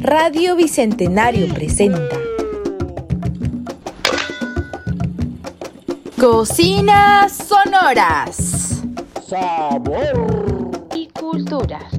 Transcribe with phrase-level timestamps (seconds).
[0.00, 2.16] Radio Bicentenario presenta
[6.20, 8.82] Cocinas Sonoras.
[9.26, 11.97] Sabor y culturas.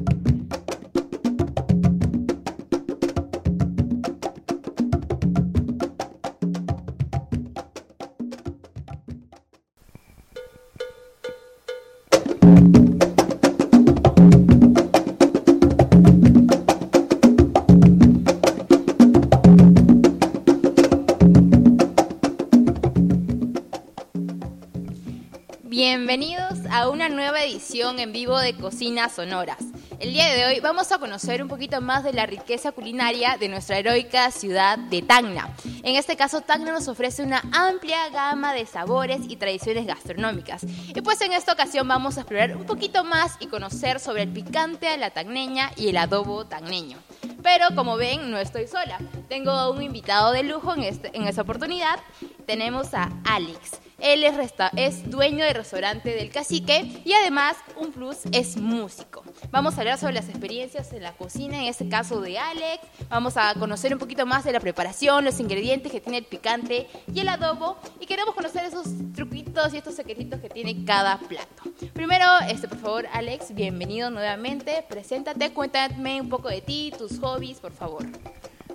[26.10, 29.60] Bienvenidos a una nueva edición en vivo de Cocinas Sonoras.
[30.00, 33.48] El día de hoy vamos a conocer un poquito más de la riqueza culinaria de
[33.48, 35.54] nuestra heroica ciudad de Tacna.
[35.84, 40.64] En este caso, Tacna nos ofrece una amplia gama de sabores y tradiciones gastronómicas.
[40.64, 44.30] Y pues en esta ocasión vamos a explorar un poquito más y conocer sobre el
[44.30, 46.98] picante a la tagneña y el adobo tagneño.
[47.44, 48.98] Pero como ven, no estoy sola.
[49.28, 52.00] Tengo un invitado de lujo en, este, en esta oportunidad.
[52.48, 53.89] Tenemos a Alex.
[54.02, 54.36] Él es,
[54.76, 59.24] es dueño del restaurante del cacique y además un plus es músico.
[59.52, 62.80] Vamos a hablar sobre las experiencias en la cocina, en este caso de Alex.
[63.10, 66.88] Vamos a conocer un poquito más de la preparación, los ingredientes que tiene el picante
[67.14, 67.78] y el adobo.
[68.00, 71.64] Y queremos conocer esos truquitos y estos secretitos que tiene cada plato.
[71.94, 74.86] Primero, este, por favor, Alex, bienvenido nuevamente.
[74.88, 78.06] Preséntate, cuéntame un poco de ti, tus hobbies, por favor.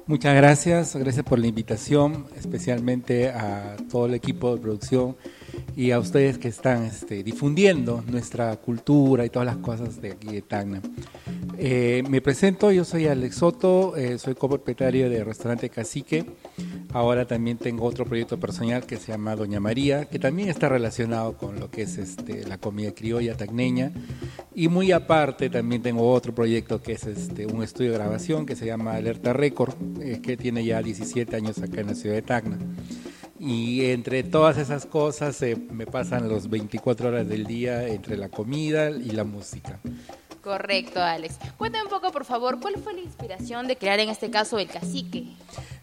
[0.07, 5.17] Muchas gracias, gracias por la invitación, especialmente a todo el equipo de producción
[5.77, 10.29] y a ustedes que están este, difundiendo nuestra cultura y todas las cosas de aquí
[10.29, 10.81] de Tacna.
[11.59, 16.25] Eh, me presento, yo soy Alex Soto, eh, soy copropietario del restaurante Cacique.
[16.93, 21.37] Ahora también tengo otro proyecto personal que se llama Doña María, que también está relacionado
[21.37, 23.93] con lo que es este, la comida criolla tacneña.
[24.55, 28.55] Y muy aparte también tengo otro proyecto que es este, un estudio de grabación que
[28.55, 32.23] se llama Alerta Record, eh, que tiene ya 17 años acá en la ciudad de
[32.23, 32.59] Tacna.
[33.39, 38.91] Y entre todas esas cosas me pasan los 24 horas del día entre la comida
[38.91, 39.81] y la música.
[40.45, 41.39] Correcto, Alex.
[41.57, 44.69] Cuéntame un poco, por favor, ¿cuál fue la inspiración de crear en este caso el
[44.69, 45.25] cacique?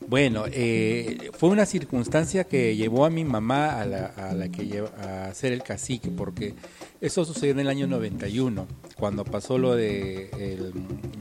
[0.08, 4.68] Bueno, eh, fue una circunstancia que llevó a mi mamá a, la, a, la que
[4.68, 6.54] lleva, a hacer el cacique, porque
[7.00, 8.68] eso sucedió en el año 91,
[9.00, 10.72] cuando pasó lo del de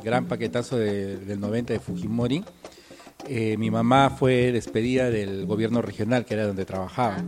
[0.04, 2.44] gran paquetazo de, del 90 de Fujimori.
[3.26, 7.24] Eh, mi mamá fue despedida del gobierno regional, que era donde trabajaba.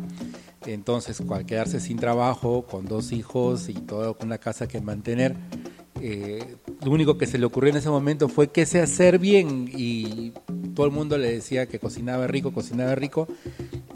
[0.66, 5.36] Entonces, al quedarse sin trabajo, con dos hijos y toda una casa que mantener,
[6.00, 9.70] eh, lo único que se le ocurrió en ese momento fue que sé hacer bien
[9.72, 10.32] y
[10.74, 13.28] todo el mundo le decía que cocinaba rico, cocinaba rico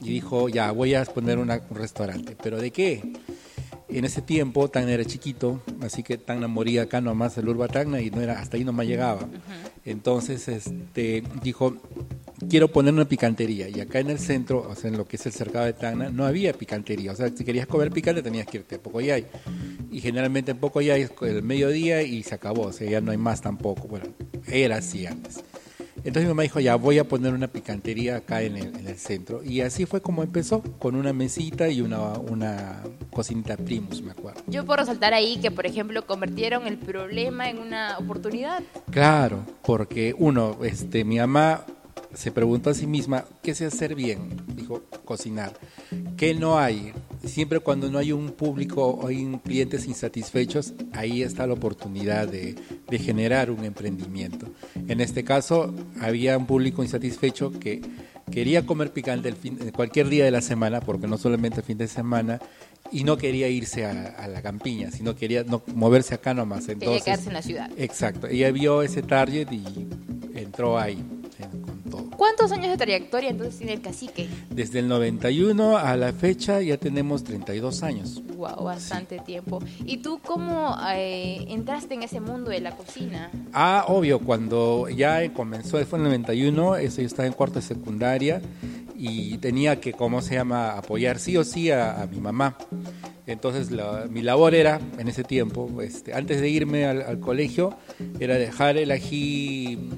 [0.02, 2.36] y dijo, ya, voy a poner una, un restaurante.
[2.40, 3.02] ¿Pero de qué?
[3.88, 8.00] En ese tiempo Tacna era chiquito, así que Tacna moría acá nomás el Urba Tacna
[8.00, 9.28] y no era, hasta ahí nomás llegaba.
[9.84, 11.76] Entonces este, dijo,
[12.48, 13.68] quiero poner una picantería.
[13.68, 16.10] Y acá en el centro, o sea, en lo que es el cercado de Tacna,
[16.10, 17.12] no había picantería.
[17.12, 19.26] O sea, si querías comer picante tenías que irte a Pocoyay.
[19.90, 23.18] Y generalmente en Pocoyay es el mediodía y se acabó, o sea, ya no hay
[23.18, 23.88] más tampoco.
[23.88, 24.06] Bueno,
[24.46, 25.42] era así antes.
[26.06, 28.96] Entonces mi mamá dijo, ya voy a poner una picantería acá en el, en el,
[28.96, 29.42] centro.
[29.42, 34.40] Y así fue como empezó, con una mesita y una, una cocinita primus, me acuerdo.
[34.46, 38.62] Yo puedo resaltar ahí que, por ejemplo, convirtieron el problema en una oportunidad.
[38.92, 41.64] Claro, porque uno, este, mi mamá
[42.16, 44.42] se preguntó a sí misma, ¿qué sé hacer bien?
[44.54, 45.52] Dijo, cocinar.
[46.16, 46.92] ¿Qué no hay?
[47.24, 52.54] Siempre cuando no hay un público o hay clientes insatisfechos, ahí está la oportunidad de,
[52.88, 54.48] de, generar un emprendimiento.
[54.88, 57.82] En este caso, había un público insatisfecho que
[58.30, 61.78] quería comer picante el fin, cualquier día de la semana, porque no solamente el fin
[61.78, 62.40] de semana,
[62.90, 66.68] y no quería irse a, a la campiña, sino quería no, moverse acá nomás.
[66.68, 67.70] Entonces, quería quedarse en la ciudad.
[67.76, 68.26] Exacto.
[68.26, 69.86] Ella vio ese target y
[70.34, 71.02] entró ahí.
[72.16, 74.28] ¿Cuántos años de trayectoria entonces tiene el cacique?
[74.50, 78.22] Desde el 91 a la fecha ya tenemos 32 años.
[78.36, 79.24] Wow, bastante sí.
[79.24, 79.60] tiempo.
[79.84, 83.30] ¿Y tú cómo eh, entraste en ese mundo de la cocina?
[83.52, 87.66] Ah, obvio, cuando ya comenzó, fue en el 91, eso yo estaba en cuarto de
[87.66, 88.40] secundaria
[88.98, 92.56] y tenía que, ¿cómo se llama?, apoyar sí o sí a, a mi mamá.
[93.26, 97.76] Entonces la, mi labor era, en ese tiempo, este, antes de irme al, al, colegio,
[98.20, 99.90] era dejar el ají,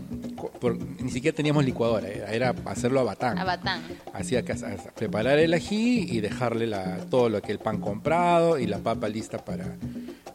[0.61, 3.39] por, ni siquiera teníamos licuadora, era, era hacerlo a batán.
[3.39, 3.83] A batán.
[4.15, 4.55] Hacía que
[4.97, 9.09] preparar el ají y dejarle la, todo lo que el pan comprado y la papa
[9.09, 9.77] lista para,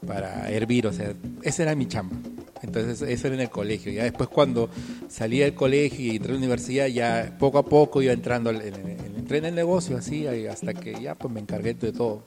[0.06, 2.16] para hervir, o sea, esa era mi chamba.
[2.64, 3.92] Entonces eso era en el colegio.
[3.92, 4.70] Ya después cuando
[5.08, 8.62] salí del colegio y entré a la universidad, ya poco a poco iba entrando en,
[8.62, 12.24] en, en entré en el negocio así hasta que ya pues me encargué de todo.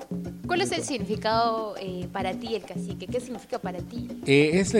[0.46, 3.06] ¿Cuál es el significado eh, para ti el cacique?
[3.06, 4.08] ¿Qué significa para ti?
[4.26, 4.74] Eh, es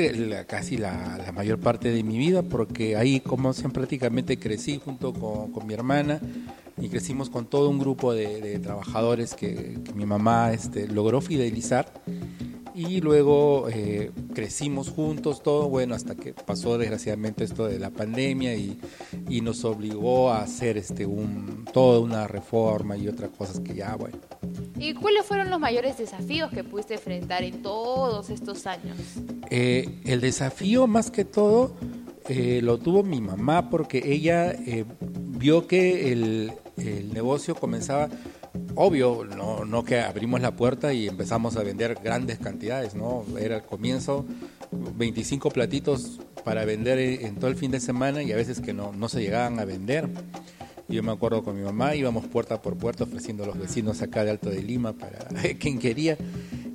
[0.46, 5.66] casi la, mayor parte de mi vida porque ahí como siempre prácticamente crecí junto con,
[5.66, 6.20] mi hermana
[6.80, 11.92] y crecimos con todo un grupo de, trabajadores que, que, mi mamá este, logró fidelizar
[12.76, 18.54] y luego eh, crecimos juntos, todo bueno, hasta que pasó desgraciadamente esto de la pandemia
[18.54, 18.78] y,
[19.30, 23.96] y, nos obligó a hacer este un toda una reforma y otras cosas que ya
[23.96, 24.18] bueno.
[24.78, 28.98] ¿Y cuáles fueron los mayores desafíos que pudiste enfrentar en todos estos años?
[29.48, 31.74] Eh, el desafío más que todo
[32.28, 34.54] eh, lo tuvo mi mamá porque ella
[35.00, 38.10] vio que el, el negocio comenzaba
[38.76, 43.24] obvio, no, no que abrimos la puerta y empezamos a vender grandes cantidades, ¿no?
[43.38, 44.24] Era el comienzo,
[44.70, 48.92] 25 platitos para vender en todo el fin de semana y a veces que no,
[48.92, 50.08] no se llegaban a vender.
[50.88, 54.24] Yo me acuerdo con mi mamá, íbamos puerta por puerta ofreciendo a los vecinos acá
[54.24, 55.26] de Alto de Lima para
[55.58, 56.16] quien quería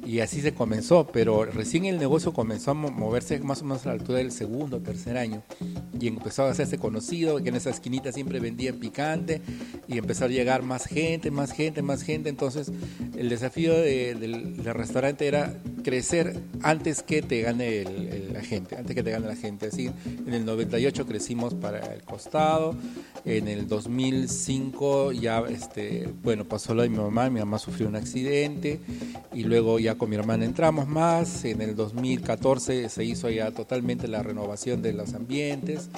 [0.06, 3.90] y así se comenzó, pero recién el negocio comenzó a moverse más o menos a
[3.90, 5.44] la altura del segundo o tercer año
[6.00, 9.42] y empezó a hacerse conocido, que en esa esquinita siempre vendían picante
[9.88, 12.72] y empezó a llegar más gente, más gente, más gente, entonces
[13.16, 17.84] el desafío del, restaurante era crecer antes que te gane
[18.32, 19.90] la gente, antes que te gane la gente, así
[20.26, 22.76] en el 98 crecimos para el costado,
[23.26, 27.96] en el 2005 ya, este, bueno, pasó lo de mi mamá, mi mamá sufrió un
[27.96, 28.80] accidente
[29.34, 34.08] y luego ya con mi hermana entramos más, en el 2014 se hizo ya totalmente
[34.08, 35.90] la renovación de los ambientes.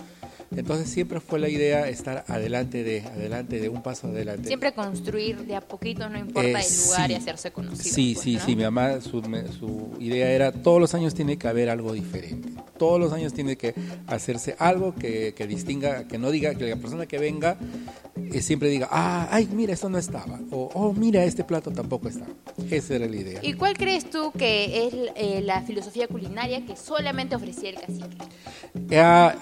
[0.55, 4.47] Entonces siempre fue la idea estar adelante de, adelante de un paso adelante.
[4.47, 7.93] Siempre construir de a poquito, no importa el eh, lugar y hacerse conocido.
[7.93, 8.55] Sí, pues, sí, sí.
[8.55, 9.21] Mi mamá, su,
[9.57, 12.49] su idea era todos los años tiene que haber algo diferente.
[12.77, 13.73] Todos los años tiene que
[14.07, 17.57] hacerse algo que, que distinga, que no diga que la persona que venga
[18.15, 20.39] eh, siempre diga, ah, ay, mira, esto no estaba.
[20.51, 22.31] O, oh, mira, este plato tampoco estaba.
[22.69, 23.39] Esa era la idea.
[23.41, 28.17] ¿Y cuál crees tú que es eh, la filosofía culinaria que solamente ofrecía el cacique?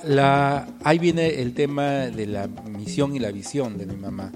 [0.06, 4.31] la, ahí viene el tema de la misión y la visión de mi mamá.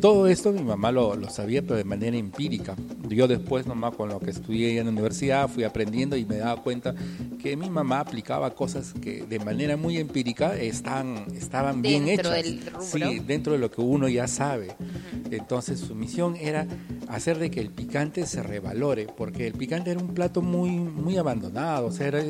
[0.00, 2.76] Todo esto mi mamá lo, lo, sabía, pero de manera empírica.
[3.08, 6.62] Yo después, nomás con lo que estudié en la universidad, fui aprendiendo y me daba
[6.62, 6.94] cuenta
[7.42, 12.32] que mi mamá aplicaba cosas que de manera muy empírica están, estaban bien hechas.
[12.32, 14.76] Del Sí, dentro de lo que uno ya sabe.
[15.30, 16.66] Entonces su misión era
[17.08, 21.16] hacer de que el picante se revalore, porque el picante era un plato muy, muy
[21.16, 22.22] abandonado, o sea, era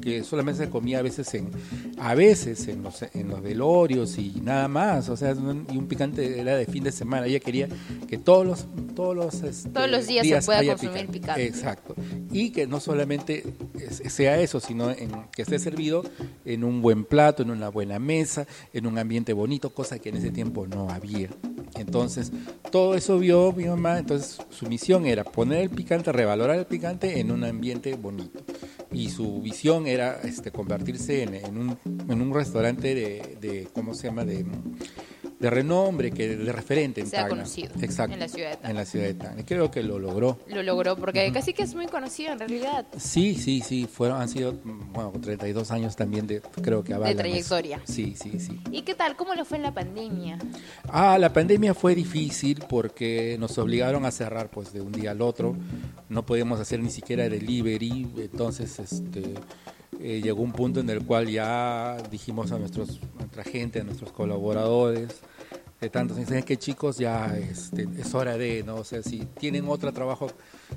[0.00, 1.50] que solamente se comía a veces en,
[1.98, 5.34] a veces en los, en los velorios y nada más, o sea,
[5.70, 7.26] y un picante era de fin de semana.
[7.26, 7.68] Ella quería
[8.08, 11.46] que todos los, todos los, este, todos los días, se pueda consumir picante.
[11.46, 11.94] Exacto.
[12.30, 13.44] Y que no solamente
[14.08, 16.04] sea eso, sino en, que esté servido
[16.44, 20.16] en un buen plato, en una buena mesa, en un ambiente bonito, cosa que en
[20.16, 21.30] ese tiempo no había.
[21.78, 22.32] Entonces,
[22.70, 27.20] todo eso vio mi mamá, entonces su misión era poner el picante, revalorar el picante
[27.20, 28.40] en un ambiente bonito.
[28.92, 34.08] Y su visión era este, convertirse en, un, en un restaurante de, de, ¿cómo se
[34.08, 34.44] llama?, de
[35.38, 38.70] de renombre, que de referente en sea conocido Exacto, en la ciudad de Tacna.
[38.70, 39.44] En la ciudad de Tacna.
[39.44, 40.38] Creo que lo logró.
[40.48, 42.86] Lo logró, porque casi que es muy conocido en realidad.
[42.96, 43.86] Sí, sí, sí.
[43.90, 47.80] Fueron, han sido, bueno, 32 años también de, creo que De trayectoria.
[47.84, 48.60] Sí, sí, sí.
[48.70, 49.16] ¿Y qué tal?
[49.16, 50.38] ¿Cómo lo fue en la pandemia?
[50.88, 55.20] Ah, la pandemia fue difícil porque nos obligaron a cerrar pues de un día al
[55.20, 55.56] otro.
[56.08, 59.34] No podíamos hacer ni siquiera delivery, entonces este
[60.00, 64.12] eh, llegó un punto en el cual ya dijimos a nuestros, nuestra gente, a nuestros
[64.12, 65.20] colaboradores,
[65.80, 68.76] de tantos, dicen que chicos ya este, es hora de, ¿no?
[68.76, 70.28] O sea, si tienen otro trabajo,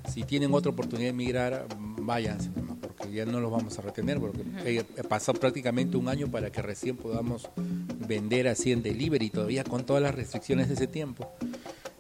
[0.10, 2.50] si tienen otra oportunidad de emigrar, váyanse,
[2.82, 6.62] porque ya no los vamos a retener, porque eh, pasó prácticamente un año para que
[6.62, 7.50] recién podamos
[8.08, 11.32] vender así en delivery, todavía con todas las restricciones de ese tiempo.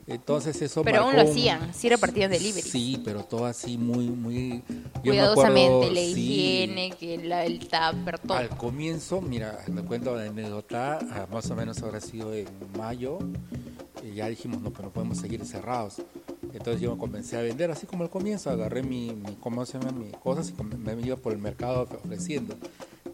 [0.09, 2.67] Entonces eso Pero aún lo hacían, sí repartían delivery.
[2.67, 4.63] Sí, pero todo así muy, muy...
[5.03, 8.37] Cuidadosamente, la higiene, que el tupper, todo.
[8.37, 13.19] Al comienzo, mira, me cuento la anécdota, ah, más o menos habrá sido en mayo,
[14.03, 15.97] y ya dijimos, no, pero no podemos seguir cerrados.
[16.53, 19.91] Entonces yo comencé a vender, así como al comienzo, agarré mi, mi ¿cómo se llama?
[19.91, 22.57] Mis cosas y me iba por el mercado ofreciendo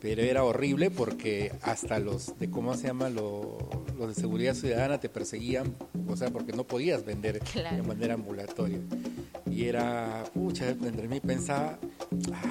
[0.05, 3.57] pero era horrible porque hasta los de cómo se llama los,
[3.97, 5.73] de seguridad ciudadana te perseguían,
[6.07, 8.77] o sea, porque no podías vender de manera ambulatoria.
[9.49, 11.79] Y era, pucha, entre mí pensaba,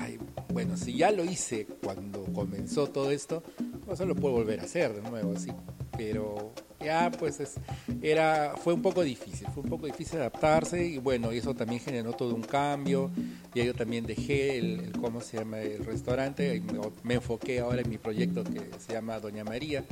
[0.01, 0.19] ay,
[0.53, 3.45] bueno, si ya lo hice cuando comenzó todo esto,
[3.87, 5.53] pues lo puedo volver a hacer de nuevo, así.
[5.97, 6.55] Pero
[6.85, 7.55] Ya, pues es,
[8.03, 12.13] era, fue un poco difícil, fue un poco difícil adaptarse y bueno, eso también generó
[12.13, 13.11] todo un cambio.
[13.55, 15.61] Y yo también dejé el, el ¿cómo se llama?
[15.61, 19.85] El restaurante y me, me enfoqué ahora en mi proyecto que se llama Doña María,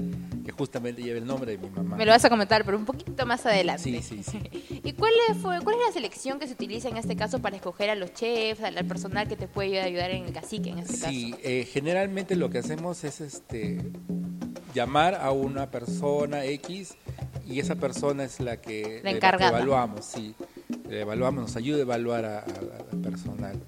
[0.44, 1.96] que justamente lleva el nombre de mi mamá.
[1.96, 3.82] Me lo vas a comentar, pero un poquito más adelante.
[3.84, 4.80] Sí, sí, sí.
[4.84, 7.88] ¿Y cuál fue, cuál es la selección que se utiliza en este caso para escoger
[7.90, 10.96] a los chefs, al al personal que te puede ayudar en el cacique en este
[10.96, 11.42] Sí, caso?
[11.44, 13.78] eh, generalmente lo que hacemos es este
[14.74, 16.94] llamar a una persona X
[17.46, 20.34] y esa persona es la que La evaluamos, sí,
[20.88, 23.60] le evaluamos, nos ayuda a evaluar al personal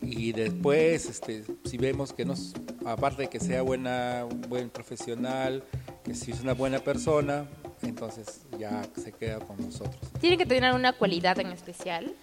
[0.00, 2.54] y después este si vemos que nos
[2.86, 5.62] aparte de que sea buena un buen profesional
[6.04, 7.46] que si es una buena persona
[7.82, 12.14] entonces ya se queda con nosotros ¿Tiene que tener alguna cualidad en especial?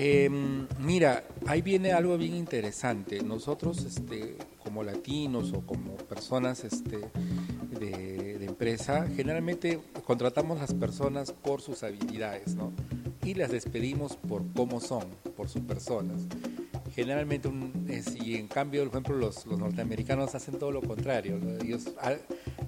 [0.00, 0.30] eh,
[0.78, 3.20] mira, ahí viene algo bien interesante.
[3.22, 7.00] Nosotros, este, como latinos o como personas este,
[7.78, 12.72] de, de empresa, generalmente contratamos las personas por sus habilidades, ¿no?
[13.24, 15.04] Y las despedimos por cómo son,
[15.36, 16.22] por sus personas.
[16.94, 21.38] Generalmente, un, es- y en cambio, por ejemplo, los, los norteamericanos hacen todo lo contrario.
[21.38, 21.56] ¿no?
[21.62, 22.14] Ellos, ah,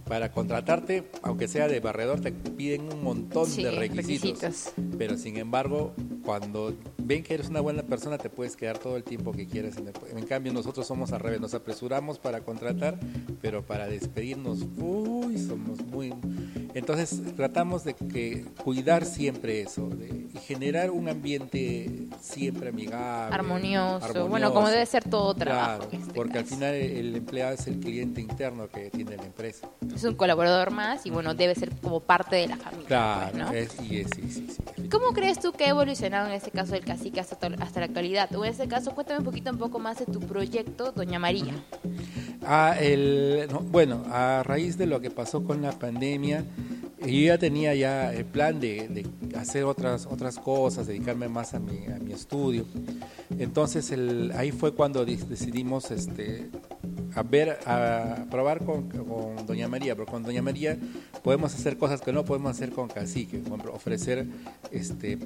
[0.07, 4.43] para contratarte, aunque sea de barredor, te piden un montón Sí, de requisitos.
[4.43, 4.73] requisitos.
[4.99, 9.03] Pero sin embargo, cuando ven que eres una buena persona, te puedes quedar todo el
[9.03, 9.79] tiempo que quieras.
[9.79, 13.01] En, el- en cambio, nosotros somos al revés, nos apresuramos para contratar,
[13.41, 16.13] pero para despedirnos, uy, somos muy...
[16.75, 24.29] Entonces tratamos de que cuidar siempre eso de- y generar un ambiente siempre amigable, Armonioso.
[24.29, 25.89] Bueno, como debe ser todo trabajo.
[25.89, 26.55] Claro, este porque al caso.
[26.55, 29.69] final el, empleado es el cliente interno que tiene la empresa.
[29.93, 32.87] Es un colaborador más y bueno, debe ser como parte de la familia.
[32.87, 33.53] Claro, pues, ¿no?
[33.53, 36.75] es- y es, sí, sí, sí, ¿Cómo crees tú que ha evolucionado en este caso
[36.77, 38.33] el cacique hasta, hasta la actualidad?
[38.37, 41.55] O en este caso, cuéntame un poquito un poco más de tu proyecto, Doña María.
[42.81, 46.45] El, no, bueno, a raíz de lo que pasó con la pandemia,
[47.01, 51.87] yo ya tenía ya el plan de, hacer otras otras cosas, dedicarme más a mi,
[51.87, 52.67] a mi estudio.
[53.39, 56.51] Entonces el, ahí fue cuando decidimos este,
[57.15, 60.79] a ver, a probar con, con Doña María, porque con Doña María
[61.23, 64.27] podemos hacer cosas que no podemos hacer con Cacique, por ejemplo, ofrecer
[64.71, 65.19] este,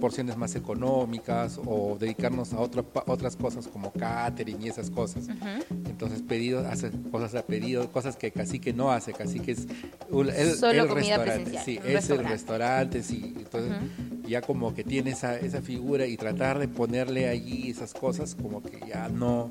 [0.00, 5.28] porciones más económicas o dedicarnos a otro, otras cosas como catering y esas cosas.
[5.70, 9.66] Entonces pedido, hace cosas a pedido, cosas que Cacique no hace, Cacique es
[10.10, 12.28] el, el restaurante, sí, es el restaurante.
[12.28, 13.34] restaurante, sí.
[13.36, 13.72] Entonces
[14.26, 18.62] ya como que tiene esa, esa figura y tratar de ponerle allí esas cosas como
[18.62, 19.50] que ya no,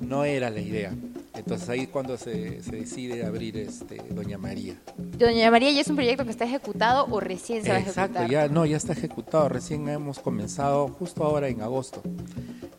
[0.00, 0.92] no era la idea.
[1.34, 4.74] Entonces ahí es cuando se, se decide abrir este Doña María.
[4.96, 8.26] Doña María ya es un proyecto que está ejecutado o recién se va a Exacto,
[8.26, 9.48] ya no, ya está ejecutado.
[9.48, 12.02] Recién hemos comenzado justo ahora en agosto.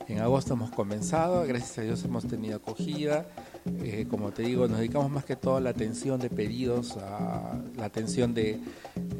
[0.07, 3.25] En agosto hemos comenzado, gracias a Dios hemos tenido acogida.
[3.83, 7.59] Eh, como te digo, nos dedicamos más que todo a la atención de pedidos, a
[7.75, 8.59] la atención de,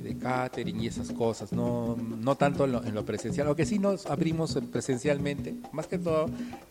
[0.08, 3.80] de catering y esas cosas, no, no tanto en lo, en lo presencial, aunque sí
[3.80, 6.28] nos abrimos presencialmente, más que todo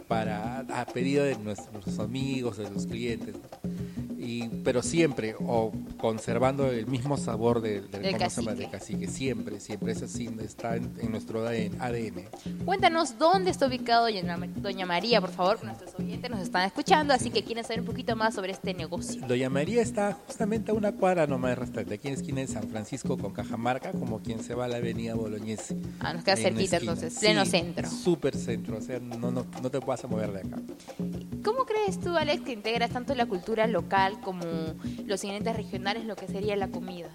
[0.09, 3.35] para a pedido de nuestros amigos, de los clientes.
[4.27, 9.93] Y, pero siempre, o conservando el mismo sabor de- del, Del del cacique, siempre, siempre,
[9.93, 12.25] eso sí está en, en nuestro ADN.
[12.65, 14.07] Cuéntanos dónde está ubicado
[14.57, 18.17] Doña María, por favor, nuestros oyentes nos están escuchando, así que quieren saber un poquito
[18.17, 19.25] más sobre este negocio.
[19.27, 23.17] Doña María está justamente a una cuadra nomás restaurante, aquí en esquina de San Francisco
[23.17, 25.77] con Cajamarca, como quien se va a la avenida Bolognesi.
[26.01, 27.89] Ah, nos queda cerquita entonces, pleno Sí, centro.
[27.89, 30.61] Súper centro, o sea, no, no, no te vas a mover de acá.
[31.45, 34.45] ¿Cómo crees tú, Alex, que integras tanto la cultura local como
[35.07, 37.11] los ingredientes regionales, lo que sería la comida?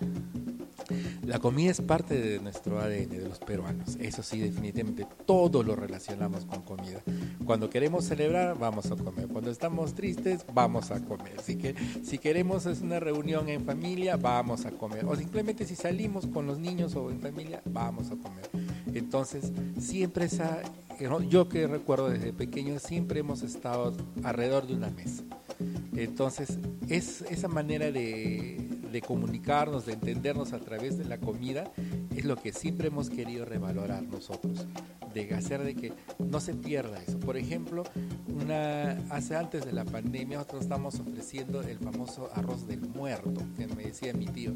[1.26, 3.96] La comida es parte de nuestro ADN, de los peruanos.
[4.00, 7.02] Eso sí, definitivamente, todo lo relacionamos con comida.
[7.46, 9.28] Cuando queremos celebrar, vamos a comer.
[9.28, 11.40] Cuando estamos tristes, vamos a comer.
[11.42, 15.06] Si, que, si queremos es una reunión en familia, vamos a comer.
[15.06, 18.50] O simplemente si salimos con los niños o en familia, vamos a comer.
[18.94, 20.62] Entonces, siempre esa...
[21.30, 25.24] Yo que recuerdo desde pequeño, siempre hemos estado alrededor de una mesa.
[25.96, 26.58] Entonces,
[26.90, 28.58] es esa manera de,
[28.92, 31.72] de comunicarnos, de entendernos a través de la comida,
[32.16, 34.66] es lo que siempre hemos querido revalorar nosotros,
[35.14, 37.20] de hacer de que no se pierda eso.
[37.20, 37.84] Por ejemplo,
[38.28, 43.68] una, hace antes de la pandemia nosotros estamos ofreciendo el famoso arroz del muerto, que
[43.68, 44.52] me decía mi tío.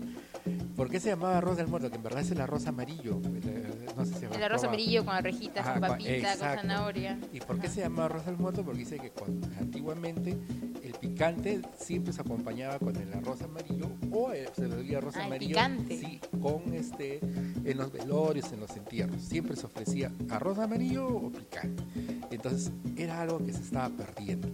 [0.75, 1.89] ¿Por qué se llamaba arroz del muerto?
[1.89, 3.20] Que en verdad es el arroz amarillo.
[3.24, 4.68] El, no sé si El habrás arroz probado.
[4.68, 7.20] amarillo con arvejitas, Ajá, con papita, con zanahoria.
[7.34, 7.75] ¿Y por qué Ajá.
[7.75, 8.63] se llama arroz del muerto?
[8.63, 10.38] Porque dice que cuando- antiguamente
[10.84, 15.22] el picante siempre se acompañaba con el arroz amarillo o eh, se le Ah, el
[15.22, 15.58] amarillo
[15.89, 19.22] sí, con este en los velorios, en los entierros.
[19.22, 21.84] Siempre se ofrecía arroz amarillo o picante.
[22.32, 24.48] Entonces era algo que se estaba perdiendo.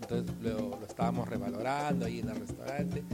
[0.00, 3.04] Entonces lo, lo estábamos revalorando ahí en el restaurante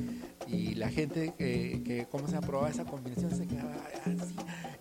[0.46, 3.30] Y la gente que, que ¿cómo se ha probado esa combinación?
[3.30, 3.74] Se quedaba,
[4.06, 4.34] ah, sí,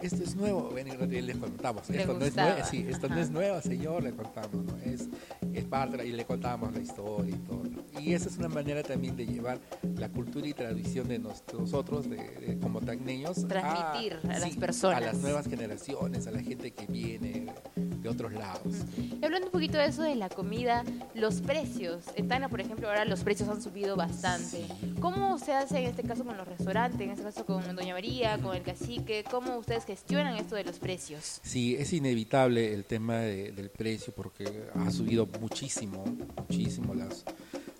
[0.07, 0.69] esto es nuevo.
[0.73, 3.23] Ven, y les contamos, Le esto no es nuevo, sí, esto no Ajá.
[3.23, 4.77] es nuevo, señor, le contamos, ¿no?
[4.83, 5.07] Es,
[5.53, 7.63] es parte, y le contábamos la historia y todo.
[7.63, 7.99] ¿no?
[8.01, 9.59] Y esa es una manera también de llevar
[9.95, 14.57] la cultura y tradición de nos- nosotros, de, de- como tagneños, Transmitir a las sí,
[14.59, 14.97] personas.
[14.97, 18.73] A las nuevas generaciones, a la gente que viene de otros lados.
[18.97, 20.83] Y hablando un poquito de eso de la comida,
[21.15, 22.03] los precios.
[22.15, 24.65] En Tacna, por ejemplo, ahora los precios han subido bastante.
[24.99, 28.37] ¿Cómo se hace en este caso con los restaurantes, en este caso con Doña María,
[28.39, 29.23] con el cacique?
[29.29, 31.39] ¿Cómo ustedes gestionan esto de los precios?
[31.43, 36.03] Sí, es inevitable el tema de- del precio porque ha subido muchísimo,
[36.37, 37.23] muchísimo las,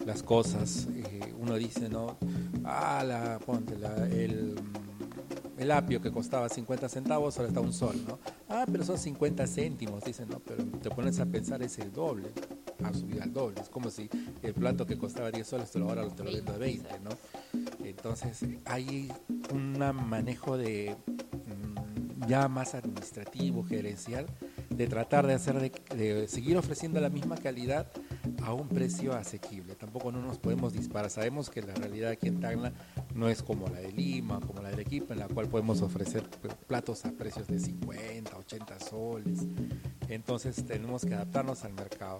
[0.06, 0.88] las cosas.
[0.96, 2.18] Eh, uno dice, ¿no?
[2.64, 4.56] Ah, la, ponte, la- el,
[5.58, 8.20] el apio que costaba 50 centavos ahora está un sol, ¿no?
[8.50, 10.40] Ah, pero son 50 céntimos, dicen, ¿no?
[10.40, 12.30] Pero te pones a pensar, es el doble,
[12.84, 13.62] ha subido al doble.
[13.62, 14.10] Es como si
[14.42, 17.10] el plato que costaba 10 soles, te lo ahora te lo vendo a 20, ¿no?
[17.84, 19.12] Entonces, hay
[19.54, 20.96] un manejo de
[21.32, 24.28] mm, ya más administrativo, gerencial,
[24.70, 27.88] de tratar de hacer de, seguir ofreciendo la misma calidad
[28.44, 29.76] a un precio asequible.
[29.76, 31.10] Tampoco no nos podemos disparar.
[31.10, 32.74] Sabemos que la realidad aquí en Tacna
[33.18, 36.24] no es como la de Lima, como la del equipo, en la cual podemos ofrecer
[36.68, 39.40] platos a precios de 50, 80 soles.
[40.08, 42.20] Entonces tenemos que adaptarnos al mercado.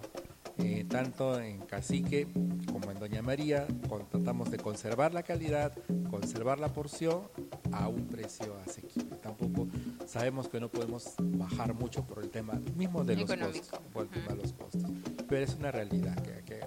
[0.58, 2.26] Eh, tanto en Cacique
[2.72, 3.68] como en Doña María,
[4.10, 5.72] tratamos de conservar la calidad,
[6.10, 7.28] conservar la porción
[7.70, 9.16] a un precio asequible.
[9.18, 9.68] Tampoco
[10.04, 13.60] sabemos que no podemos bajar mucho por el tema mismo de los Económico.
[13.60, 14.90] costos, por el tema de los costos.
[15.28, 16.60] Pero es una realidad que, que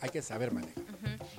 [0.00, 0.79] hay que saber manejar.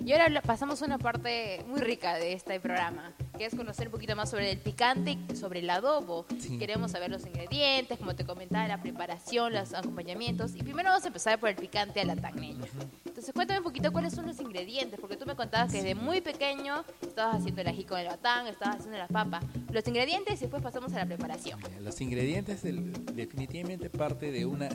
[0.03, 3.91] Y ahora pasamos a una parte muy rica de este programa, que es conocer un
[3.91, 6.25] poquito más sobre el picante y sobre el adobo.
[6.39, 6.57] Sí.
[6.57, 10.55] Queremos saber los ingredientes, como te comentaba, la preparación, los acompañamientos.
[10.55, 12.65] Y primero vamos a empezar por el picante a la tagneña.
[13.05, 16.19] Entonces cuéntame un poquito cuáles son los ingredientes, porque tú me contabas que desde muy
[16.21, 19.39] pequeño estabas haciendo el ají con el batán, estabas haciendo la papa.
[19.71, 21.59] Los ingredientes y después pasamos a la preparación.
[21.81, 24.69] Los ingredientes del- definitivamente parte de una,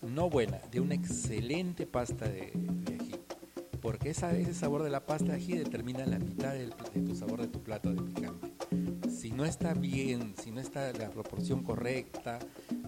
[0.00, 2.52] no buena, de una excelente pasta de.
[3.84, 7.14] Porque esa, ese sabor de la pasta de ají determina la mitad del- de tu
[7.14, 8.50] sabor de tu plato de picante.
[9.10, 12.38] Si no está bien, si no está la proporción correcta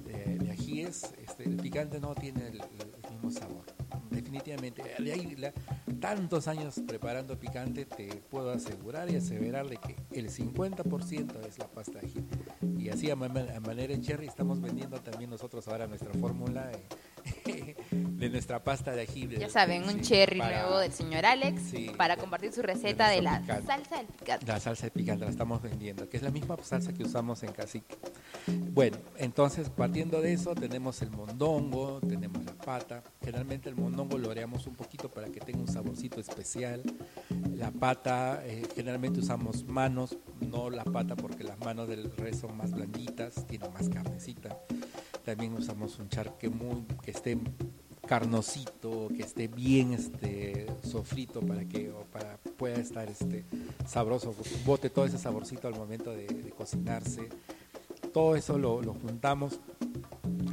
[0.07, 3.67] de, de ajíes, este, el picante no tiene el, el mismo sabor.
[4.11, 4.83] Definitivamente.
[4.99, 5.53] De ahí la-
[6.01, 11.69] tantos años preparando picante, te puedo asegurar y aseverar de que el 50% es la
[11.69, 12.25] pasta de ají.
[12.79, 16.71] Y así a, ma- a manera en cherry estamos vendiendo también nosotros ahora nuestra fórmula
[16.73, 16.87] eh,
[18.27, 19.29] de nuestra pasta de ají.
[19.39, 23.09] Ya saben, un sí, cherry para- nuevo del señor Alex Sí, para compartir su receta
[23.09, 23.67] de la picante.
[23.67, 24.47] salsa del picante.
[24.47, 27.53] La salsa de picante la estamos vendiendo, que es la misma salsa que usamos en
[27.53, 27.97] Cacique.
[28.73, 33.03] Bueno, entonces partiendo de eso tenemos el mondongo, tenemos la pata.
[33.21, 36.83] Generalmente el mondongo lo oreamos un poquito para que tenga un saborcito especial.
[37.57, 42.57] La pata, eh, generalmente usamos manos, no la pata porque las manos del res son
[42.57, 44.59] más blanditas, tienen más carnecita.
[45.25, 47.37] También usamos un charque muy que esté
[48.07, 53.45] carnosito, que esté bien este sofrito para que para pueda estar este
[53.87, 57.29] sabroso, bote todo ese saborcito al momento de, de cocinarse.
[58.13, 59.61] Todo eso lo, lo juntamos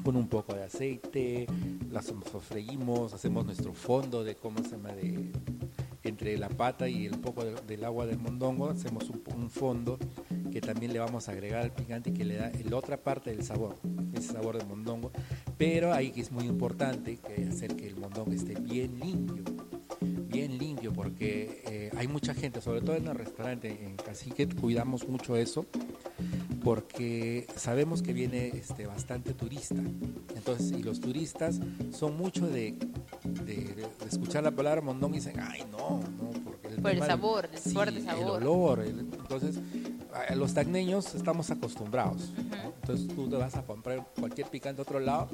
[0.03, 1.47] con un poco de aceite,
[1.89, 5.31] las sofreímos, hacemos nuestro fondo de cómo se llama de
[6.03, 9.97] entre la pata y el poco de- del agua del mondongo, hacemos un, fondo
[10.51, 13.43] que también le vamos a agregar al picante que le da la otra parte del
[13.45, 13.77] sabor,
[14.13, 15.11] ese sabor del mondongo.
[15.65, 19.45] Pero ahí es muy importante que hacer que el mondongo esté bien limpio,
[20.27, 25.07] bien limpio, porque eh, hay mucha gente, sobre todo en el restaurante, en Cacique, cuidamos
[25.07, 25.65] mucho eso,
[26.65, 29.75] porque sabemos que viene este, bastante turista.
[30.35, 32.75] Entonces, y los turistas son mucho de,
[33.45, 36.89] de- de escuchar la palabra mondongo y dicen, ay, no, no, porque Por el tema
[36.91, 38.41] del- sabor, el fuerte sabor.
[38.41, 38.79] El olor.
[38.81, 39.59] el- entonces,
[40.35, 42.33] los tagneños estamos acostumbrados.
[42.51, 42.73] ¿no?
[42.81, 45.27] Entonces, tú te vas a comprar cualquier picante a otro lado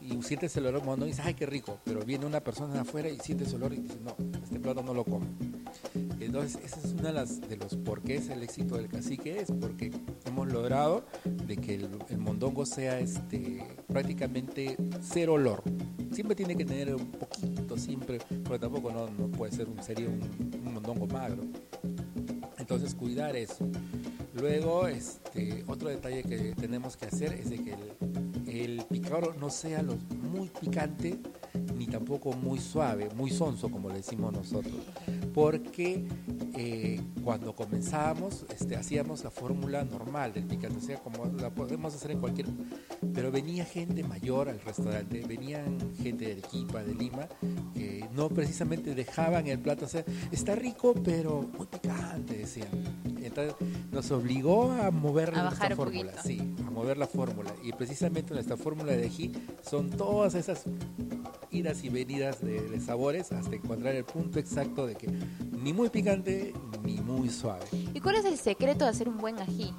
[0.00, 1.78] y sientes el olor y dices, ay, qué rico.
[1.84, 4.82] Pero viene una persona de afuera y sientes el olor y dices, no, este plato
[4.82, 5.26] no lo como.
[6.18, 9.40] Entonces, ese es uno de, las, de los por qué es el éxito del cacique,
[9.40, 9.90] es porque
[10.24, 15.62] hemos logrado de que el, el mondongo sea este prácticamente cero olor.
[16.12, 20.08] Siempre tiene que tener un poquito, siempre, porque tampoco no, no puede ser un, sería
[20.08, 20.22] un,
[20.64, 21.42] un mondongo magro.
[22.58, 23.68] Entonces, cuidar eso.
[24.34, 24.86] Luego,
[25.32, 29.82] este, otro detalle que tenemos que hacer es de que el, el picado no sea
[29.82, 29.96] lo
[30.32, 31.18] muy picante
[31.76, 34.74] ni tampoco muy suave, muy sonso como le decimos nosotros,
[35.32, 36.04] porque
[36.54, 41.94] eh, cuando comenzábamos este, hacíamos la fórmula normal del picante, o sea, como la podemos
[41.94, 42.46] hacer en cualquier...
[43.14, 47.28] Pero venía gente mayor al restaurante, venían gente de Arequipa, de Lima,
[47.74, 52.68] que no precisamente dejaban el plato, o sea, está rico, pero muy picante, decían.
[53.30, 53.54] Entonces
[53.92, 56.28] nos obligó a mover A nuestra bajar fórmula, poquito.
[56.28, 57.54] sí, a mover la fórmula.
[57.62, 60.64] Y precisamente nuestra fórmula de ají son todas esas
[61.52, 65.08] idas y venidas de, de sabores hasta encontrar el punto exacto de que
[65.62, 66.52] ni muy picante
[66.84, 67.64] ni muy suave.
[67.94, 69.72] ¿Y cuál es el secreto de hacer un buen ají?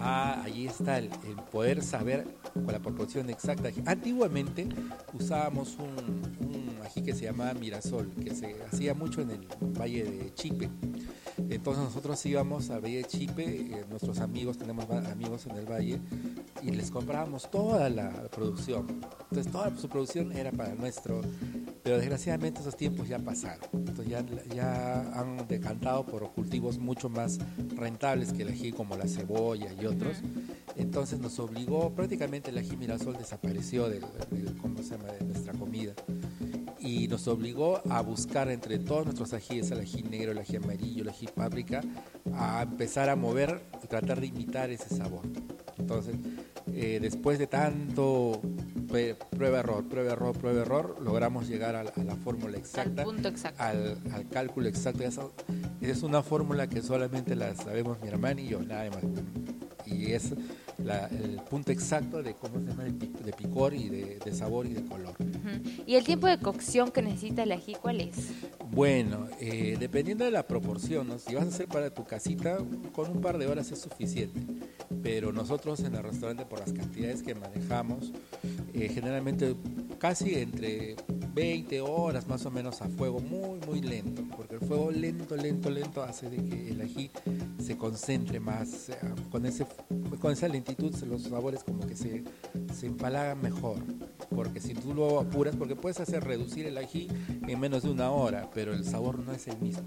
[0.00, 3.70] Ah, allí está el, el poder saber con la proporción exacta.
[3.86, 4.66] Antiguamente
[5.12, 9.46] usábamos un, un ají que se llamaba Mirasol, que se hacía mucho en el
[9.78, 10.68] valle de Chipe.
[11.36, 15.98] Entonces nosotros íbamos al valle de Chipe, eh, nuestros amigos, tenemos amigos en el valle,
[16.62, 18.86] y les comprábamos toda la producción.
[19.30, 21.20] Entonces toda su producción era para nuestro,
[21.82, 23.68] pero desgraciadamente esos tiempos ya pasaron.
[23.72, 27.38] Entonces ya, ya han decantado por cultivos mucho más
[27.76, 30.16] rentables que el ají como la cebolla y otros.
[30.76, 35.12] Entonces nos obligó, prácticamente el ají mirasol desapareció del, del- ¿cómo se llama?
[35.12, 35.92] de nuestra comida
[36.84, 41.02] y nos obligó a buscar entre todos nuestros ajíes, el ají negro, el ají amarillo,
[41.02, 41.82] el ají páprica,
[42.34, 45.22] a empezar a mover y tratar de imitar ese sabor.
[45.78, 46.16] Entonces,
[46.72, 48.40] eh, después de tanto
[49.30, 53.08] prueba error, prueba error, prueba error, logramos llegar a la, a la fórmula exacta, Al
[53.08, 53.62] punto exacto.
[53.62, 55.02] al, al cálculo exacto.
[55.02, 55.26] Esa
[55.80, 59.02] es una fórmula que solamente la sabemos mi hermana y yo, nada más.
[59.86, 60.32] Y es
[60.82, 64.34] la- el punto exacto de cómo se llama de, pic- de picor y de, de
[64.34, 65.14] sabor y de color.
[65.86, 68.16] ¿Y el tiempo de cocción que necesita el ají cuál es?
[68.70, 71.18] Bueno, eh, dependiendo de la proporción, ¿no?
[71.18, 72.58] si vas a hacer para tu casita,
[72.92, 74.40] con un par de horas es suficiente.
[75.02, 78.10] Pero nosotros en el restaurante, por las cantidades que manejamos,
[78.72, 79.54] eh, generalmente
[79.98, 80.96] casi entre
[81.34, 84.22] 20 horas más o menos a fuego muy, muy lento.
[84.36, 87.10] Porque el fuego lento, lento, lento hace de que el ají
[87.62, 88.88] se concentre más.
[88.88, 88.96] eh,
[89.30, 89.66] Con, ese,
[90.20, 92.24] con esa lentitud los sabores como que se,
[92.72, 93.76] se empalagan mejor.
[94.34, 97.08] Porque si tú lo apuras, porque puedes hacer reducir el ají
[97.46, 99.84] en menos de una hora, pero el sabor no es el mismo.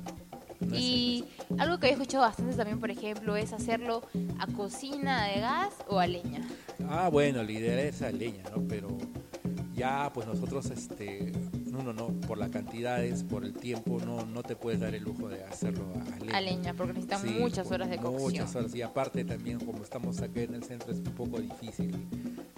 [0.60, 1.26] No es el Y
[1.58, 4.04] algo que he escuchado bastante también, por ejemplo, es hacerlo
[4.40, 6.48] a cocina de gas o a leña.
[6.88, 8.62] Ah, bueno, la idea es a leña, ¿no?
[8.68, 8.98] Pero
[9.76, 11.34] ya, pues nosotros, este,
[11.78, 15.30] uno no, por las cantidades, por el tiempo, no, no te puedes dar el lujo
[15.30, 16.38] de hacerlo a, leña.
[16.38, 18.22] A leña, porque necesitan Sí, muchas horas de cocción.
[18.22, 21.96] Muchas horas, y aparte también, como estamos aquí en el centro, es un poco difícil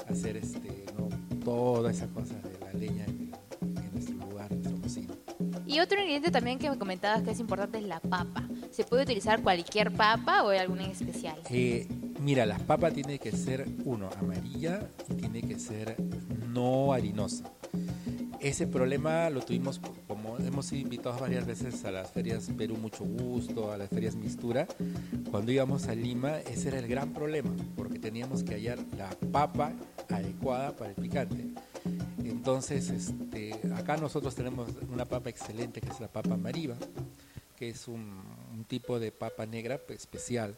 [0.07, 1.09] hacer, este, ¿no?
[1.43, 5.13] Toda esa cosa de la leña en, en nuestro lugar, en nuestra cocina.
[5.65, 8.47] Y otro ingrediente también que me comentabas que es importante es la papa.
[8.71, 11.37] ¿Se puede utilizar cualquier papa o hay alguna en especial?
[11.49, 11.87] Eh,
[12.19, 15.95] mira, la papa tiene que ser, uno, amarilla y tiene que ser
[16.47, 17.51] no harinosa.
[18.41, 23.03] Ese problema lo tuvimos como hemos sido invitados varias veces a las ferias Perú Mucho
[23.03, 24.65] Gusto, a las ferias Mistura.
[25.29, 29.73] Cuando íbamos a Lima, ese era el gran problema, porque teníamos que hallar la papa
[30.09, 31.47] adecuada para el picante.
[32.23, 36.77] Entonces, este, acá nosotros tenemos una papa excelente que es la papa mariva,
[37.57, 38.21] que es un,
[38.53, 40.55] un tipo de papa negra especial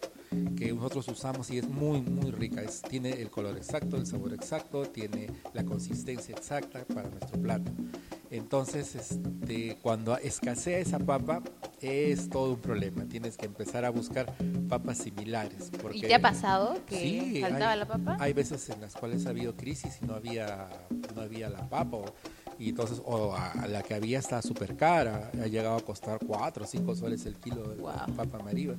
[0.57, 2.61] que nosotros usamos y es muy muy rica.
[2.61, 7.71] Es, tiene el color exacto, el sabor exacto, tiene la consistencia exacta para nuestro plato.
[8.29, 11.41] Entonces, este, cuando escasea esa papa,
[11.81, 13.03] es todo un problema.
[13.05, 14.33] Tienes que empezar a buscar
[14.69, 15.69] papas similares.
[15.81, 18.15] Porque, ¿Y te ha pasado que Sí, faltaba hay- la papa?
[18.19, 20.69] Hay veces en las cuales ha habido crisis y no había,
[21.13, 21.97] no había la papa.
[21.97, 22.05] O,
[22.57, 25.29] y entonces, o a, la que había está súper cara.
[25.43, 28.15] Ha llegado a costar 4 o 5 soles el kilo de Wow.
[28.15, 28.75] papa mariva.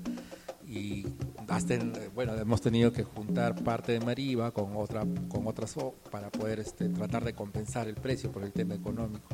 [0.72, 1.06] Y
[1.48, 5.74] hasta, en- bueno, hemos tenido que juntar parte de mariva con otra con otras
[6.10, 9.28] para poder este, tratar de compensar el precio por el tema económico.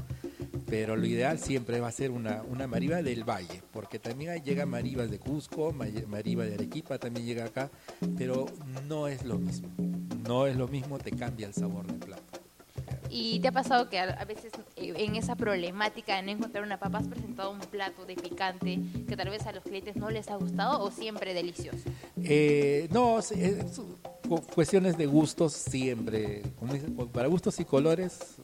[0.66, 4.66] Pero lo ideal siempre va a ser una, una mariva del valle, porque también llega
[4.66, 7.70] marivas de Cusco, ma- mariva de Arequipa también llega acá,
[8.16, 8.46] pero
[8.88, 9.68] no es lo mismo.
[10.26, 12.22] No es lo mismo, te cambia el sabor del plato.
[13.08, 16.98] ¿Y te ha pasado que a veces en esa problemática de no encontrar una papa
[16.98, 20.36] has presentado un plato de picante que tal vez a los clientes no les ha
[20.36, 21.78] gustado o siempre delicioso?
[22.22, 23.80] Eh, no, sí, es-
[24.28, 26.42] cu- cuestiones de gustos siempre.
[27.12, 28.36] Para gustos y colores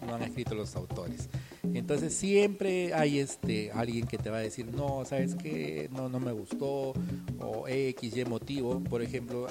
[0.00, 1.28] no, no han escrito los autores.
[1.74, 5.88] Entonces siempre hay este alguien que te va a decir, no, ¿sabes qué?
[5.92, 6.94] No, no me gustó,
[7.40, 8.80] o X, Y motivo.
[8.80, 9.46] Por ejemplo,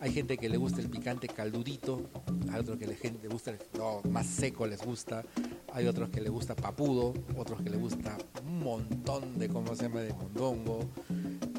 [0.00, 2.08] hay gente que le gusta el picante caldudito,
[2.50, 5.24] hay otros que le, gente, le gusta el no, más seco, les gusta.
[5.72, 9.84] Hay otros que le gusta papudo, otros que le gusta un montón de, ¿cómo se
[9.84, 10.80] llama?, de mondongo.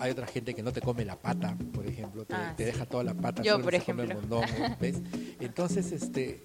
[0.01, 2.71] Hay otra gente que no te come la pata, por ejemplo, te, Ah, te sí.
[2.71, 4.47] deja toda la pata, Yo, solo por come el mondongo,
[4.79, 5.01] ¿ves?
[5.39, 6.41] Entonces, este,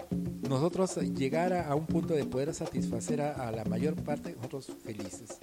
[0.49, 5.39] nosotros llegar a, un punto de poder satisfacer a, la mayor parte, nosotros felices.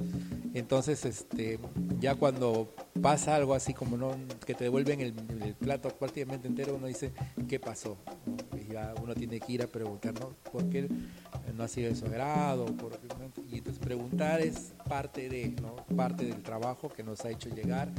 [0.54, 1.60] Entonces, este,
[2.00, 2.70] ya cuando
[3.02, 7.12] pasa algo así como no que te devuelven el, el plato prácticamente entero, uno dice,
[7.48, 7.98] ¿qué pasó?
[8.60, 10.30] Y ya uno tiene que ir a preguntar, ¿no?
[10.52, 10.88] ¿Por qué
[11.56, 12.66] no ha sido de.
[13.50, 15.76] Y entonces preguntar es parte de, ¿no?
[15.96, 17.90] Parte del trabajo que nos ha hecho llegar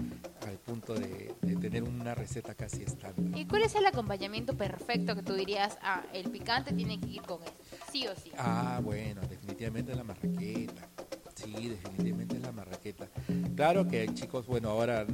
[0.64, 3.38] punto de, de tener una receta casi estándar.
[3.38, 7.22] ¿Y cuál es el acompañamiento perfecto que tú dirías, ah, el picante tiene que ir
[7.22, 7.76] con esto?
[7.92, 8.32] Sí o sí.
[8.38, 10.88] Ah, bueno, definitivamente la marraqueta.
[11.34, 13.08] Sí, definitivamente la marraqueta.
[13.56, 15.06] Claro que hay chicos, bueno, ahora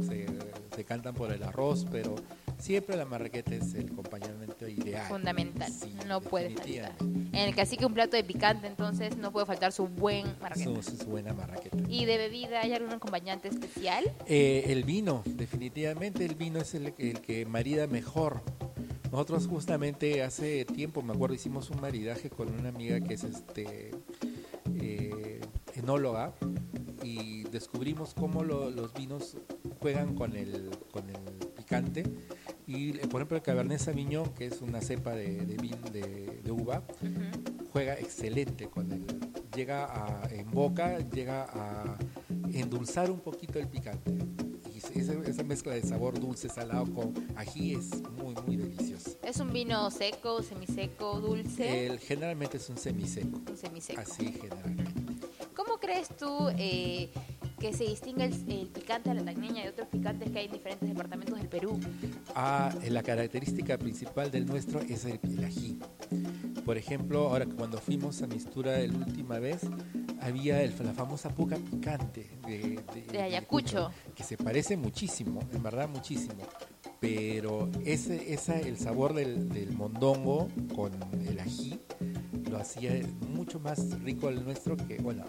[0.00, 0.26] se,
[0.74, 2.16] se cantan por el arroz, pero
[2.58, 5.06] siempre la marraqueta es el acompañamiento ideal.
[5.08, 6.92] Fundamental, Sí, no puede faltar.
[7.36, 10.82] En el cacique un plato de picante, entonces no puede faltar su buen marraqueta.
[10.82, 11.76] Su, su buena marraqueta.
[11.88, 14.04] ¿Y de bebida hay algún acompañante especial?
[14.26, 18.40] Eh, el vino, definitivamente el vino es el, el que marida mejor.
[19.12, 23.90] Nosotros justamente hace tiempo, me acuerdo, hicimos un maridaje con una amiga que es este
[24.80, 25.40] eh,
[25.74, 26.32] enóloga
[27.02, 29.36] y descubrimos cómo lo- los vinos
[29.80, 31.16] juegan con el, con el
[31.54, 32.02] picante.
[32.66, 36.50] Y eh, por ejemplo el Cabernet Sauvignon, que es una cepa de, de, de- de
[36.52, 37.66] uva, Ujú.
[37.72, 39.04] juega excelente con el
[39.54, 41.96] llega a, en boca llega a
[42.52, 44.12] endulzar un poquito el picante
[44.74, 49.38] y esa, esa mezcla de sabor dulce salado con ají es muy muy deliciosa ¿Es
[49.40, 51.86] un vino seco, semiseco, dulce?
[51.86, 53.98] el generalmente es un semiseco Un semiseco.
[54.00, 54.92] así generalmente
[55.54, 57.08] ¿Cómo crees tú eh,
[57.58, 60.52] que se distingue el, el picante de la tagneña de otros picantes que hay en
[60.52, 61.78] diferentes departamentos del Perú?
[62.34, 65.78] Ah, la característica principal del nuestro es el, el ají.
[66.64, 69.60] Por ejemplo, ahora cuando fuimos a Mistura la última vez,
[70.20, 72.80] había el- la famosa puca picante de,
[73.12, 73.90] De Ayacucho.
[74.14, 76.42] que se parece muchísimo, en verdad muchísimo.
[77.00, 80.92] Pero ese, esa, el sabor del, del mondongo con
[81.26, 81.78] el ají
[82.50, 85.24] lo hacía mucho más rico el nuestro que, bueno,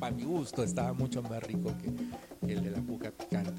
[0.00, 3.52] para mi gusto estaba mucho más rico que, el de la puca picante.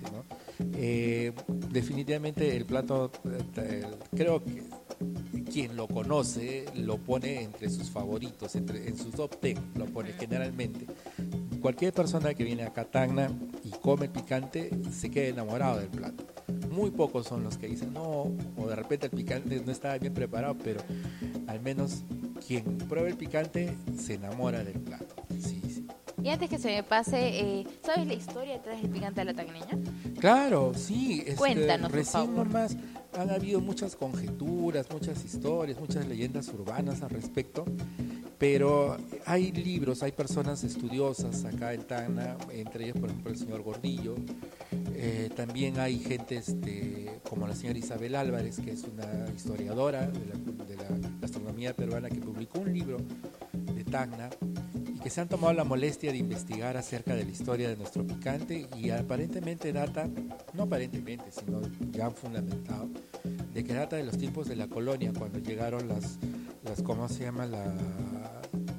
[0.74, 1.32] Eh,
[1.70, 3.12] definitivamente el plato,
[3.58, 4.64] eh, creo que
[5.52, 10.14] quien lo conoce lo pone entre sus favoritos, entre, en sus top 10 lo pone
[10.14, 10.88] generalmente.
[11.62, 13.30] Cualquier persona que viene a Catagna
[13.64, 16.26] y come picante se queda enamorado del plato.
[16.72, 20.14] Muy pocos son los que dicen no, o de repente el picante no estaba bien
[20.14, 20.82] preparado, pero
[21.48, 22.04] al menos
[22.48, 25.11] quien prueba el picante se enamora del plato.
[26.24, 29.34] Y antes que se me pase, eh, ¿sabes la historia detrás del picante de la
[29.34, 29.78] tagneña?
[30.20, 31.22] Claro, sí.
[31.22, 32.48] este, Cuéntanos, por recién favor.
[32.48, 32.78] nomás
[33.18, 37.66] han habido muchas conjeturas, muchas historias, muchas leyendas urbanas al respecto,
[38.38, 43.62] pero hay libros, hay personas estudiosas acá en Tacna, entre ellos, por ejemplo, el señor
[43.64, 44.16] Gordillo.
[44.94, 50.26] Eh, también hay gente este, como la señora Isabel Álvarez, que es una historiadora de
[50.26, 52.98] la, de la gastronomía peruana, que publicó un libro
[53.54, 54.30] de Tacna
[55.02, 58.68] que se han tomado la molestia de investigar acerca de la historia de nuestro picante
[58.78, 60.08] y aparentemente data,
[60.54, 61.62] no aparentemente, sino
[61.92, 62.88] ya han fundamentado,
[63.54, 66.18] de que data de los tiempos de la colonia, cuando llegaron las,
[66.64, 67.46] las ¿cómo se llama?
[67.48, 67.74] La,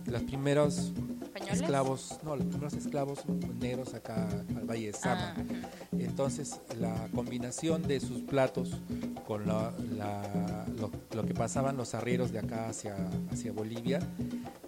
[0.07, 1.61] los primeros ¿Españoles?
[1.61, 3.21] esclavos, no, los primeros esclavos
[3.61, 5.35] negros acá al Valle de Sama.
[5.37, 5.43] Ah.
[5.99, 8.71] Entonces, la combinación de sus platos
[9.27, 12.97] con la- la- lo, lo que pasaban los arrieros de acá hacia,
[13.31, 14.01] hacia Bolivia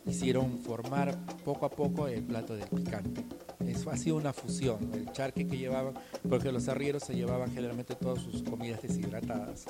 [0.06, 3.24] hicieron formar poco a poco el plato del picante.
[3.66, 5.94] Eso ha sido una fusión, el charque que llevaban,
[6.28, 9.66] porque los arrieros se llevaban generalmente todas sus comidas deshidratadas.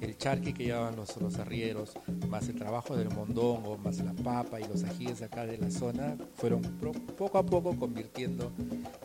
[0.00, 1.92] El charque que llevaban los, los arrieros,
[2.28, 5.70] más el trabajo del mondongo, más la papa y los ajíes de acá de la
[5.70, 8.50] zona, fueron pro- poco a poco convirtiendo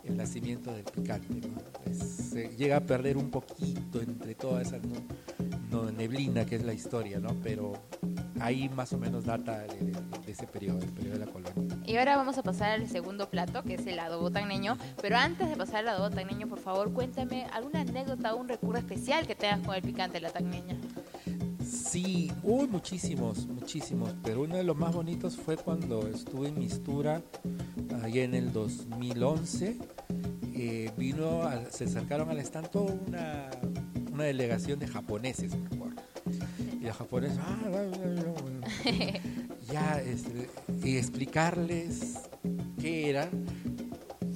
[0.04, 1.48] el nacimiento del picante.
[1.48, 1.94] ¿no?
[1.94, 5.04] Se llega a perder un poquito entre toda esa no-
[5.84, 7.36] no, neblina que es la historia, ¿no?
[7.44, 7.74] pero
[8.40, 11.78] ahí más o menos data de, de- de ese periodo, el periodo de la colonia.
[11.86, 14.78] Y ahora vamos a pasar al segundo plato, que es el adobo tagneño.
[15.02, 18.80] Pero antes de pasar al adobo tagneño, por favor, cuéntame alguna anécdota o un recuerdo
[18.80, 20.76] especial que tengas con el picante de la tagneña.
[21.64, 27.22] Sí, hubo muchísimos, muchísimos, pero uno de los más bonitos fue cuando estuve en Mistura,
[28.04, 29.78] allá en el 2011.
[30.58, 33.50] eh, vino, a- se acercaron al stand toda una,
[34.14, 35.85] una delegación de japoneses, me acuerdo.
[36.86, 37.58] Y los japoneses, ah,
[39.72, 40.48] ya, este,
[40.84, 42.30] y explicarles
[42.80, 43.28] qué era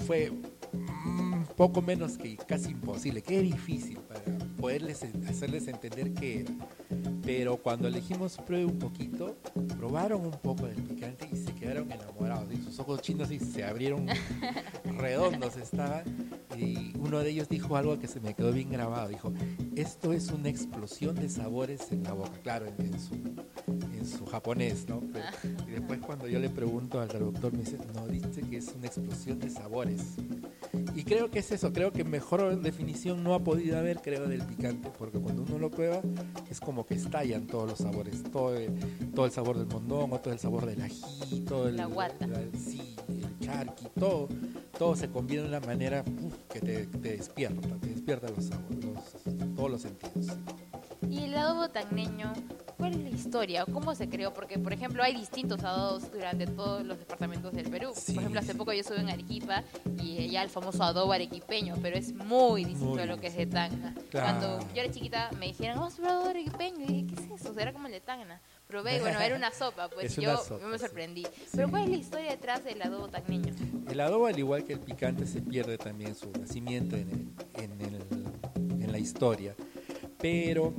[0.07, 4.21] fue un poco menos que casi imposible, qué difícil para
[4.59, 6.51] poderles hacerles entender qué era.
[7.23, 9.37] Pero cuando elegimos pruebe un poquito,
[9.77, 12.51] probaron un poco del picante y se quedaron enamorados.
[12.51, 14.07] Y sus ojos chinos y se abrieron
[14.97, 16.03] redondos estaban.
[16.57, 19.07] Y uno de ellos dijo algo que se me quedó bien grabado.
[19.09, 19.31] Dijo,
[19.81, 22.31] esto es una explosión de sabores en la boca.
[22.43, 23.15] Claro, en, en su,
[23.97, 25.01] en su japonés, ¿no?
[25.13, 25.25] Pero-
[25.67, 28.87] y después cuando yo le pregunto al traductor me dice, no, dice que es una
[28.87, 30.01] explosión de sabores.
[30.95, 34.41] Y creo que es eso, creo que mejor definición no ha podido haber, creo, del
[34.43, 36.01] picante, porque cuando uno lo prueba
[36.49, 38.73] es como que estallan todos los sabores, todo el,
[39.15, 42.27] todo el sabor del mondongo, todo el sabor del ají, todo el, La guata.
[42.27, 44.27] la- sí, el charqui, todo,
[44.79, 48.83] todo se combina de una manera uf, que te, te despierta, te despierta los sabores,
[48.85, 50.37] los- todos los sentidos.
[51.09, 52.31] Y el adobo tagneño,
[52.77, 53.65] ¿cuál es la historia?
[53.65, 54.33] ¿Cómo se creó?
[54.33, 57.91] Porque, por ejemplo, hay distintos adobos durante todos los departamentos del Perú.
[57.95, 58.13] Sí.
[58.13, 59.63] Por ejemplo, hace poco yo estuve en Arequipa
[60.01, 63.35] y ya el famoso adobo arequipeño, pero es muy distinto Muy a lo que es
[63.35, 63.93] de Tacna.
[64.11, 64.39] Claro.
[64.39, 66.85] Cuando yo era chiquita me dijeron, vamos a probar adobo arequipeño.
[66.87, 67.53] Y dije, ¿qué es eso?
[67.53, 68.39] Será como el de Tacna.
[68.69, 70.85] Probé y bueno, era una sopa, pues Es yo sopa, me sí.
[70.85, 71.25] sorprendí.
[71.55, 73.51] Pero ¿cuál es la historia detrás del adobo tagneño?
[73.89, 77.81] El adobo, al igual que el picante, se pierde también su nacimiento en, el- en,
[77.81, 79.55] el- en la historia.
[80.19, 80.71] Pero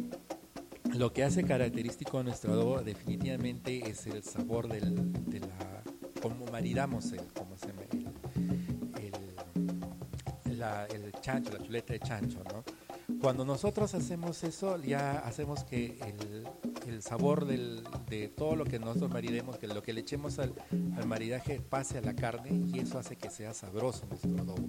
[0.94, 5.83] lo que hace característico a nuestro adobo definitivamente es el sabor del, de la...
[6.22, 7.70] cómo maridamos el, cómo se
[9.00, 9.11] el,
[10.46, 12.62] el- la- el chancho, la chuleta de chancho, ¿no?
[13.20, 16.46] Cuando nosotros hacemos eso, ya hacemos que el,
[16.90, 20.53] el sabor del- de todo lo que nosotros maridemos, que lo que le echemos al,
[20.96, 24.68] al maridaje pase a la carne y eso hace que sea sabroso nuestro adobo.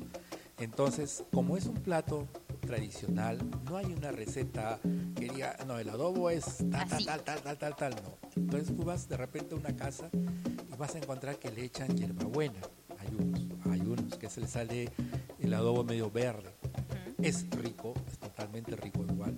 [0.59, 2.27] Entonces, como es un plato
[2.59, 4.79] tradicional, no hay una receta
[5.15, 8.17] que diga, no, el adobo es tal, tal, tal, tal, tal, tal, tal, no.
[8.35, 11.95] Entonces tú vas de repente a una casa y vas a encontrar que le echan
[11.97, 12.61] hierbabuena.
[12.99, 14.89] Hay unos, hay unos que se le sale
[15.39, 16.51] el adobo medio verde.
[17.21, 19.35] Es rico, es totalmente rico igual.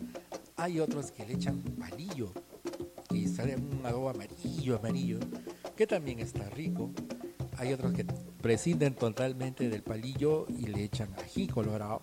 [0.57, 2.31] Hay otros que le echan palillo
[3.13, 5.19] y sale un adobo amarillo, amarillo,
[5.75, 6.91] que también está rico.
[7.57, 8.05] Hay otros que
[8.41, 12.01] prescinden totalmente del palillo y le echan ají colorado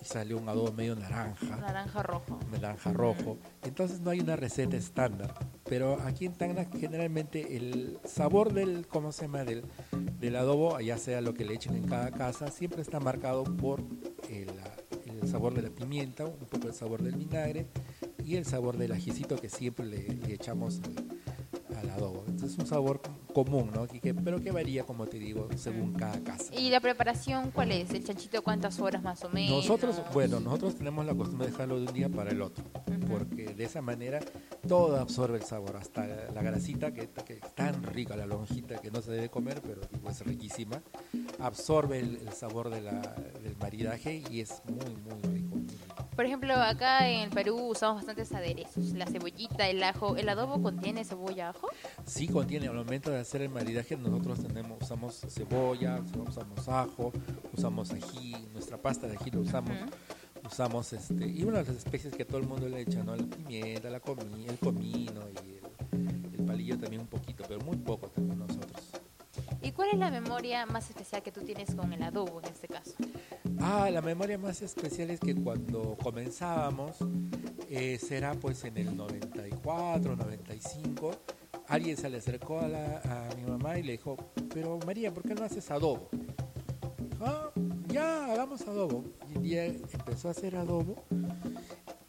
[0.00, 2.38] y sale un adobo medio naranja Naranja rojo.
[2.52, 3.38] naranja rojo.
[3.62, 5.34] Entonces no hay una receta estándar.
[5.64, 9.44] Pero aquí en Tacna generalmente el sabor del, ¿cómo se llama?
[9.44, 9.64] Del,
[10.20, 13.80] del adobo, ya sea lo que le echen en cada casa, siempre está marcado por
[14.30, 14.50] el,
[15.06, 17.66] el sabor de la pimienta, un poco el sabor del vinagre
[18.24, 22.24] y el sabor del ajicito que siempre le, le echamos al, al adobo.
[22.26, 23.00] Entonces es un sabor
[23.32, 23.86] común, ¿no?
[23.86, 26.54] Que- que- pero que varía, como te digo, según cada casa.
[26.54, 27.90] ¿Y la preparación cuál es?
[27.90, 29.56] ¿El chanchito cuántas horas más o menos?
[29.56, 33.06] Nosotros, bueno, nosotros tenemos la costumbre de dejarlo de un día para el otro, Ujú.
[33.08, 34.20] porque de esa manera
[34.68, 38.76] todo absorbe el sabor, hasta la, la grasita que, que es tan rica, la lonjita
[38.80, 40.80] que no se debe comer, pero es riquísima,
[41.40, 45.23] absorbe el, el sabor de la- del maridaje y es muy, muy.
[46.16, 48.92] Por ejemplo, acá en Perú usamos bastantes aderezos.
[48.92, 50.16] La cebollita, el ajo.
[50.16, 51.68] ¿El adobo contiene cebolla, ajo?
[52.06, 57.12] Sí contiene, al momento de hacer el maridaje nosotros tenemos, usamos cebolla, usamos ajo,
[57.52, 59.76] usamos ají, nuestra pasta de ají lo usamos.
[60.46, 63.16] Usamos este y una de las especies que todo el mundo le echa, ¿no?
[63.16, 67.78] La pimienta, la comi, el comino y el, el palillo también un poquito, pero muy
[67.78, 68.63] poco también nosotros.
[69.74, 72.68] ¿Y cuál es la memoria más especial que tú tienes con el adobo en este
[72.68, 72.92] caso?
[73.58, 76.98] Ah, la memoria más especial es que cuando comenzábamos,
[77.68, 81.10] eh, será pues en el 94, 95,
[81.66, 84.16] alguien se le acercó a, mi mamá y le dijo,
[84.54, 86.08] pero María, ¿por qué no haces adobo?
[87.20, 87.50] Ah,
[87.88, 89.04] ya, hagamos adobo.
[89.28, 91.02] Y un día empezó a hacer adobo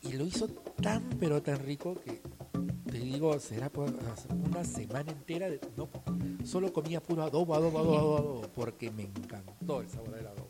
[0.04, 0.48] y lo hizo
[0.84, 2.22] tan, pero tan rico que
[2.92, 3.92] te digo, será por
[4.30, 5.90] una semana entera, de, no,
[6.46, 10.48] solo comía puro adobo, adobo, adobo, adobo, porque me encantó el sabor del adobo.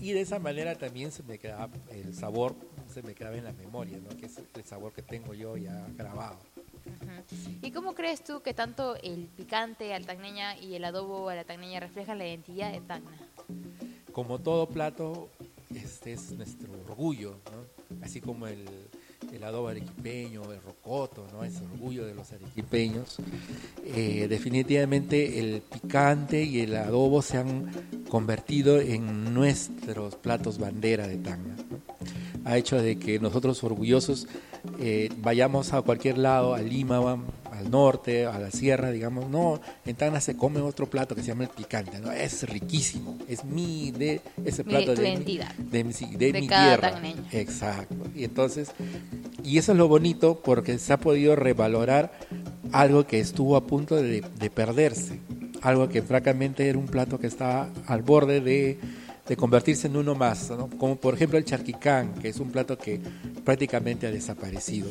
[0.00, 2.54] Y de esa manera también se me quedaba el sabor,
[2.92, 4.10] se me quedaba en la memoria, ¿no?
[4.16, 6.38] que es el sabor que tengo yo ya grabado.
[7.62, 11.44] ¿Y cómo crees tú que tanto el picante al tacneña y el adobo a la
[11.44, 13.18] tacneña reflejan la identidad de Tacna?
[14.14, 15.28] como todo plato,
[15.74, 18.04] este es nuestro orgullo, ¿no?
[18.04, 18.64] Así como el,
[19.36, 21.44] el adobo arequipeño, el rocoto, ¿no?
[21.44, 23.16] Es orgullo de los arequipeños.
[23.84, 27.70] Eh, definitivamente el picante y el adobo se han
[28.08, 31.56] convertido en nuestros platos bandera de Tacna.
[31.70, 31.78] ¿no?
[32.50, 34.26] Ha hecho de que nosotros orgullosos
[34.78, 36.98] eh, vayamos a cualquier lado, a Lima,
[37.50, 41.28] al norte, a la sierra, digamos, no, en Tacna se come otro plato que se
[41.28, 42.10] llama el picante, ¿no?
[42.12, 45.24] Es riquísimo, es mi, de ese plato de, mi-
[45.70, 46.90] de, mi- sí, de De mi tierra.
[47.32, 47.96] Exacto.
[48.14, 48.70] Y entonces,
[49.44, 52.12] y eso es lo bonito porque se ha podido revalorar
[52.72, 55.20] algo que estuvo a punto de, de perderse,
[55.62, 58.78] algo que francamente era un plato que estaba al borde de,
[59.26, 63.00] de convertirse en uno más, como por ejemplo el charquicán, que es un plato que
[63.42, 64.90] prácticamente ha desaparecido.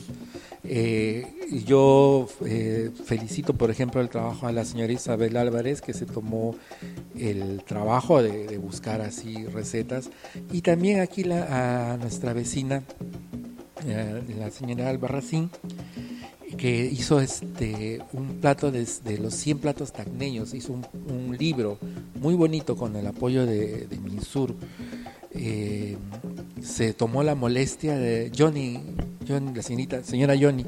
[0.64, 1.28] Eh,
[1.66, 6.56] yo eh, felicito, por ejemplo, el trabajo a la señora Isabel Álvarez, que se tomó
[7.16, 10.10] el trabajo de, buscar así recetas,
[10.52, 12.84] y también aquí a nuestra vecina,
[13.86, 15.50] eh, la señora Albarracín,
[16.58, 18.86] que hizo este un plato de,
[19.20, 21.80] los 100 platos tacneños, hizo un, libro
[22.20, 24.56] muy bonito con el apoyo de, de Minsur.
[25.32, 25.98] Eh,
[26.62, 28.80] se tomó la molestia de Johnny,
[29.28, 30.66] Johnny la señorita, señora Johnny,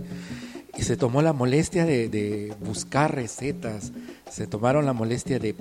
[0.77, 3.93] y se tomó la molestia de, de buscar recetas,
[4.29, 5.55] se tomaron la molestia de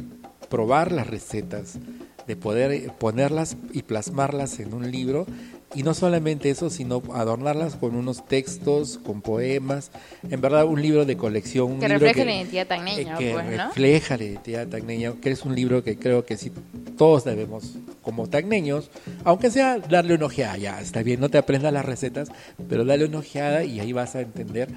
[0.49, 1.79] probar las recetas,
[2.27, 5.27] de poder ponerlas y plasmarlas en un libro
[5.75, 9.91] y no solamente eso, sino adornarlas con unos textos, con poemas,
[10.29, 11.81] en verdad un libro de colección.
[11.81, 13.67] que refleja la identidad tagneña, que pues, ¿no?
[13.69, 16.53] refleja la identidad tagneña, que es un libro que creo que sí
[16.97, 18.91] todos debemos, como tagneños,
[19.25, 22.29] aunque sea darle una ojeada, ya está bien, no te aprendas las recetas,
[22.69, 24.69] pero dale una ojeada y ahí vas a entender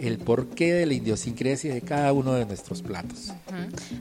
[0.00, 3.32] el porqué de la idiosincrasia de cada uno de nuestros platos.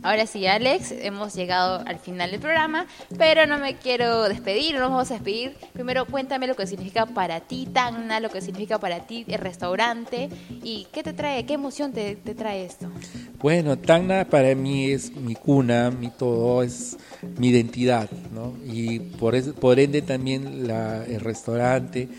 [0.03, 2.85] Ahora sí, Alex, hemos llegado al final del programa,
[3.17, 5.55] pero no me quiero despedir, no nos vamos a despedir.
[5.73, 10.29] Primero, cuéntame lo que significa para ti Tacna, lo que significa para ti el restaurante
[10.63, 12.87] y qué te trae, qué emoción te, trae esto.
[13.39, 16.97] Bueno, Tacna para mí es mi cuna, mi todo, es
[17.37, 18.53] mi identidad, ¿no?
[18.65, 19.35] Y por,
[19.79, 22.09] ende también el restaurante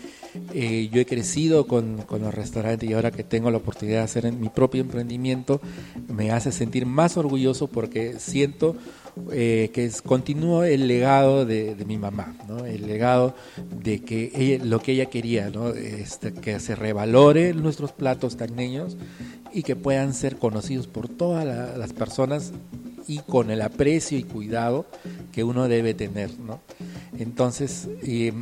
[0.53, 4.03] eh, yo he crecido con, con, los restaurantes y ahora que tengo la oportunidad de
[4.03, 5.61] hacer mi propio emprendimiento,
[6.07, 8.75] me hace sentir más orgulloso porque siento
[9.31, 12.65] eh, que es, continúo el legado de, mi mamá, ¿no?
[12.65, 13.35] el legado
[13.83, 15.69] de que ella, lo que ella quería, ¿no?
[15.69, 18.97] este, que se revalore nuestros platos tagneños
[19.53, 21.45] y que puedan ser conocidos por todas
[21.77, 22.53] las personas
[23.07, 24.85] y con el aprecio y cuidado
[25.31, 26.37] que uno debe tener.
[26.39, 26.59] ¿no?
[27.17, 27.87] Entonces,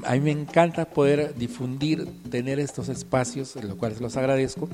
[0.05, 4.67] a mí me encanta poder difundir, tener estos espacios, en los cuales los agradezco,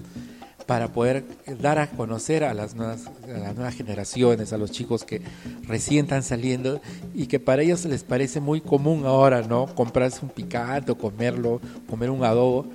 [0.66, 1.24] para poder
[1.59, 5.22] dar a conocer a las, nuevas, a las nuevas generaciones, a los chicos que
[5.68, 6.82] recién están saliendo
[7.14, 9.68] y que para ellos les parece muy común ahora, ¿no?
[9.76, 12.68] Comprarse un picante o comerlo, comer un adobo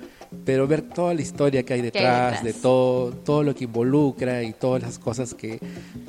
[0.45, 4.53] pero ver toda la historia que hay detrás, de todo, todo lo que involucra y
[4.53, 5.59] todas las cosas que,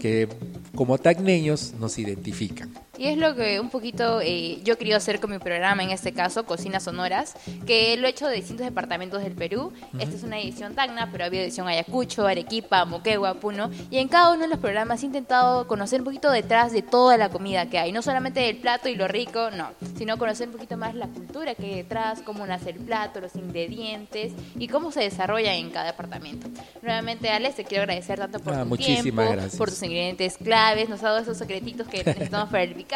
[0.00, 0.28] que
[0.74, 2.72] como tagneños nos identifican.
[2.98, 6.12] Y es lo que un poquito eh, yo quería hacer con mi programa, en este
[6.12, 7.34] caso, Cocinas Sonoras,
[7.64, 9.72] que lo he hecho de distintos departamentos del Perú.
[10.00, 13.70] Esta es una edición Tacna, pero había edición Ayacucho, Arequipa, Moquegua, Puno.
[13.88, 17.16] Y en cada uno de los programas he intentado conocer un poquito detrás de toda
[17.16, 17.92] la comida que hay.
[17.92, 21.54] No solamente el plato y lo rico, no, sino conocer un poquito más la cultura
[21.54, 25.86] que hay detrás, cómo nace el plato, los ingredientes y cómo se desarrolla en cada
[25.86, 26.48] departamento.
[26.82, 29.22] Nuevamente, Alex, te quiero agradecer tanto por ah, tu tiempo,
[29.56, 32.87] por tus ingredientes claves, nos ha dado esos secretitos que necesitamos para el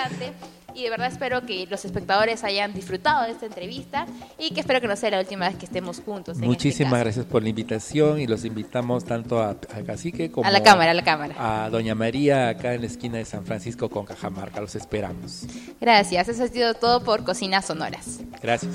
[0.74, 4.06] y de verdad espero que los espectadores hayan disfrutado de esta entrevista
[4.38, 6.36] y que espero que no sea la última vez que estemos juntos.
[6.36, 10.62] Este Muchísimas gracias por la invitación y los invitamos tanto a, Cacique como a la
[10.62, 11.34] cámara, a la cámara.
[11.38, 14.60] A Doña María acá en la esquina de San Francisco con Cajamarca.
[14.60, 15.44] Los esperamos.
[15.80, 16.28] Gracias.
[16.28, 18.20] Eso ha sido todo por Cocinas Sonoras.
[18.42, 18.72] Gracias.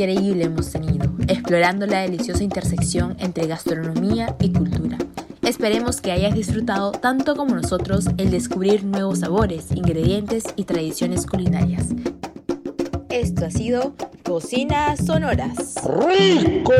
[0.00, 4.96] Increíble hemos tenido, explorando la deliciosa intersección entre gastronomía y cultura.
[5.42, 11.88] Esperemos que hayas disfrutado tanto como nosotros el descubrir nuevos sabores, ingredientes y tradiciones culinarias.
[13.10, 13.92] Esto ha sido
[14.24, 15.74] Cocinas Sonoras.
[16.08, 16.70] ¡Rico!